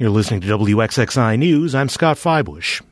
[0.00, 1.74] You're listening to WXXI News.
[1.74, 2.87] I'm Scott Fybush.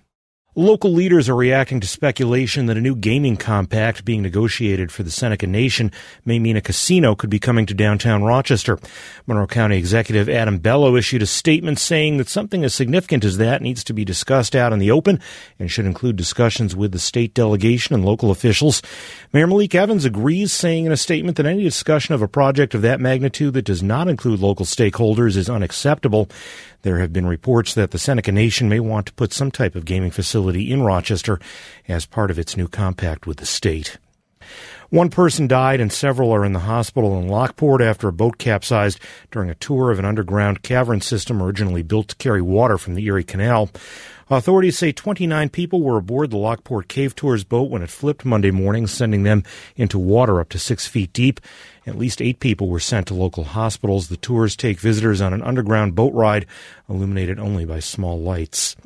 [0.58, 5.10] Local leaders are reacting to speculation that a new gaming compact being negotiated for the
[5.10, 5.92] Seneca Nation
[6.24, 8.78] may mean a casino could be coming to downtown Rochester.
[9.26, 13.60] Monroe County Executive Adam Bello issued a statement saying that something as significant as that
[13.60, 15.20] needs to be discussed out in the open
[15.58, 18.80] and should include discussions with the state delegation and local officials.
[19.34, 22.80] Mayor Malik Evans agrees, saying in a statement that any discussion of a project of
[22.80, 26.30] that magnitude that does not include local stakeholders is unacceptable.
[26.80, 29.84] There have been reports that the Seneca Nation may want to put some type of
[29.84, 31.40] gaming facility in Rochester
[31.88, 33.98] as part of its new compact with the state.
[34.90, 39.00] One person died and several are in the hospital in Lockport after a boat capsized
[39.32, 43.04] during a tour of an underground cavern system originally built to carry water from the
[43.06, 43.68] Erie Canal.
[44.30, 48.52] Authorities say 29 people were aboard the Lockport Cave Tours boat when it flipped Monday
[48.52, 49.42] morning, sending them
[49.76, 51.40] into water up to six feet deep.
[51.84, 54.08] At least eight people were sent to local hospitals.
[54.08, 56.46] The tours take visitors on an underground boat ride,
[56.88, 58.76] illuminated only by small lights.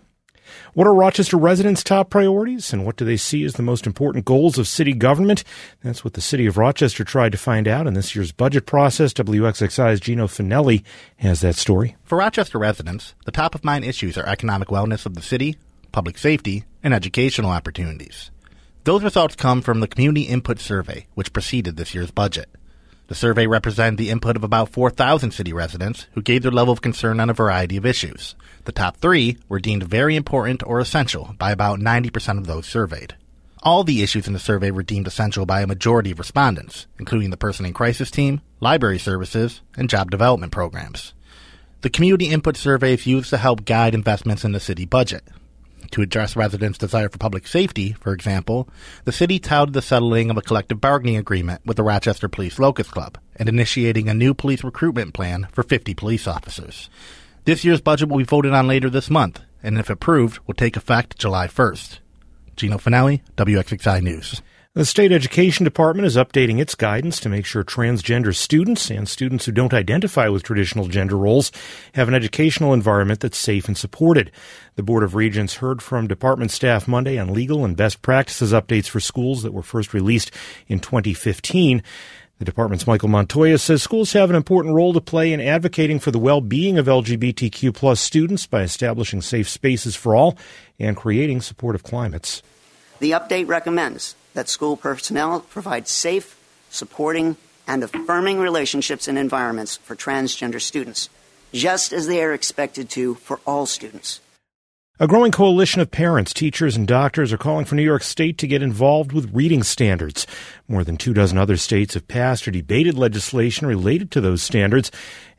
[0.74, 4.24] What are Rochester residents' top priorities, and what do they see as the most important
[4.24, 5.44] goals of city government?
[5.82, 9.12] That's what the city of Rochester tried to find out in this year's budget process.
[9.12, 10.82] WXXI's Gino Fanelli
[11.16, 11.96] has that story.
[12.04, 15.56] For Rochester residents, the top of mind issues are economic wellness of the city,
[15.92, 18.30] public safety, and educational opportunities.
[18.84, 22.48] Those results come from the Community Input Survey, which preceded this year's budget.
[23.10, 26.80] The survey represented the input of about 4,000 city residents who gave their level of
[26.80, 28.36] concern on a variety of issues.
[28.66, 33.16] The top three were deemed very important or essential by about 90% of those surveyed.
[33.64, 37.30] All the issues in the survey were deemed essential by a majority of respondents, including
[37.30, 41.12] the person in crisis team, library services, and job development programs.
[41.80, 45.24] The community input survey is used to help guide investments in the city budget.
[45.92, 48.68] To address residents' desire for public safety, for example,
[49.04, 52.92] the city touted the settling of a collective bargaining agreement with the Rochester Police Locust
[52.92, 56.88] Club and initiating a new police recruitment plan for 50 police officers.
[57.44, 60.76] This year's budget will be voted on later this month, and if approved, will take
[60.76, 61.98] effect July 1st.
[62.54, 64.42] Gino Fanelli, WXXI News.
[64.72, 69.44] The state education department is updating its guidance to make sure transgender students and students
[69.44, 71.50] who don't identify with traditional gender roles
[71.94, 74.30] have an educational environment that's safe and supported.
[74.76, 78.86] The Board of Regents heard from department staff Monday on legal and best practices updates
[78.86, 80.30] for schools that were first released
[80.68, 81.82] in 2015.
[82.38, 86.12] The department's Michael Montoya says schools have an important role to play in advocating for
[86.12, 90.38] the well-being of LGBTQ plus students by establishing safe spaces for all
[90.78, 92.40] and creating supportive climates.
[93.00, 96.38] The update recommends that school personnel provide safe,
[96.70, 97.36] supporting,
[97.66, 101.08] and affirming relationships and environments for transgender students,
[101.52, 104.20] just as they are expected to for all students.
[105.02, 108.46] A growing coalition of parents, teachers, and doctors are calling for New York State to
[108.46, 110.26] get involved with reading standards.
[110.68, 114.90] More than two dozen other states have passed or debated legislation related to those standards.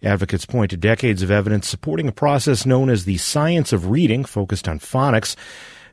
[0.02, 4.26] Advocates point to decades of evidence supporting a process known as the science of reading,
[4.26, 5.36] focused on phonics.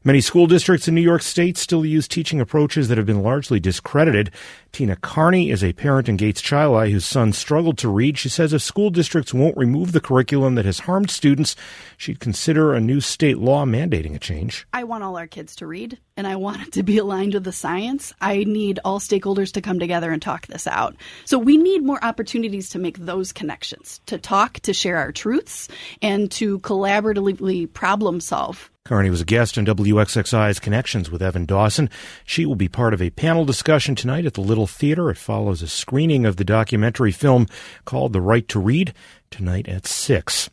[0.04, 3.58] Many school districts in New York State still use teaching approaches that have been largely
[3.58, 4.30] discredited.
[4.70, 8.16] Tina Carney is a parent in Gates Chili whose son struggled to read.
[8.16, 11.56] She says if school districts won't remove the curriculum that has harmed students,
[11.96, 14.66] she'd consider a new state law mandating a change.
[14.72, 17.44] I want all our kids to read, and I want it to be aligned with
[17.44, 18.12] the science.
[18.20, 20.94] I need all stakeholders to come together and talk this out.
[21.24, 25.68] So we need more opportunities to make those connections, to talk, to share our truths,
[26.02, 31.90] and to collaboratively problem solve Carney was a guest on WXXI's Connections with Evan Dawson.
[32.24, 35.10] She will be part of a panel discussion tonight at the Little Theater.
[35.10, 37.48] It follows a screening of the documentary film
[37.84, 38.94] called The Right to Read
[39.30, 40.48] tonight at 6.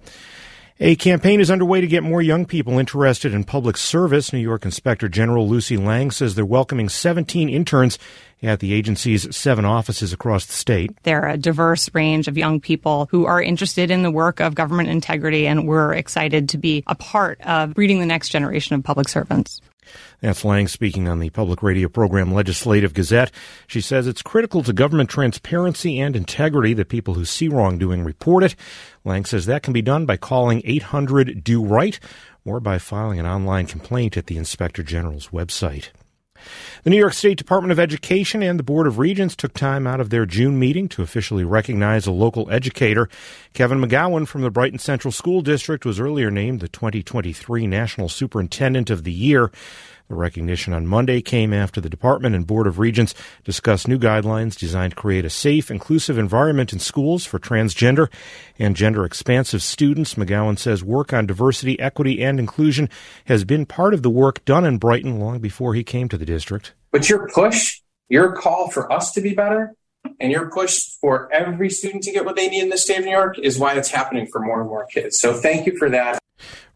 [0.81, 4.33] A campaign is underway to get more young people interested in public service.
[4.33, 7.97] New York Inspector General Lucy Lang says they're welcoming 17 interns
[8.43, 10.91] at the agency's seven offices across the state.
[11.03, 14.89] They're a diverse range of young people who are interested in the work of government
[14.89, 19.07] integrity, and we're excited to be a part of breeding the next generation of public
[19.07, 19.61] servants.
[20.21, 23.31] That's Lang speaking on the public radio program Legislative Gazette.
[23.67, 28.43] She says it's critical to government transparency and integrity that people who see wrongdoing report
[28.43, 28.55] it.
[29.03, 31.99] Lang says that can be done by calling 800 Do Right
[32.43, 35.89] or by filing an online complaint at the Inspector General's website.
[36.83, 39.99] The New York State Department of Education and the Board of Regents took time out
[39.99, 43.09] of their June meeting to officially recognize a local educator.
[43.53, 48.89] Kevin McGowan from the Brighton Central School District was earlier named the 2023 National Superintendent
[48.89, 49.51] of the Year.
[50.07, 54.55] The recognition on Monday came after the Department and Board of Regents discussed new guidelines
[54.55, 58.11] designed to create a safe, inclusive environment in schools for transgender
[58.59, 60.13] and gender expansive students.
[60.13, 62.87] McGowan says work on diversity, equity, and inclusion
[63.25, 66.25] has been part of the work done in Brighton long before he came to the
[66.25, 66.73] district.
[66.91, 69.73] But your push, your call for us to be better,
[70.19, 73.05] and your push for every student to get what they need in the state of
[73.05, 75.19] New York is why it's happening for more and more kids.
[75.19, 76.19] So thank you for that.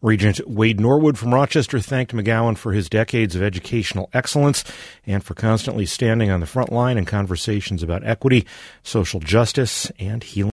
[0.02, 4.64] Regent Wade Norwood from Rochester thanked McGowan for his decades of educational excellence
[5.06, 8.46] and for constantly standing on the front line in conversations about equity,
[8.82, 10.48] social justice, and healing.